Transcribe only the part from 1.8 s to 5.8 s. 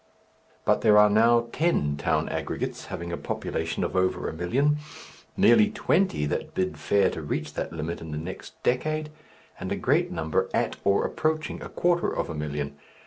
town aggregates having a population of over a million, nearly